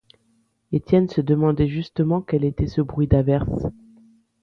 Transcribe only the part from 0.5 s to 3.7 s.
Étienne se demandait justement quel était ce bruit d’averse.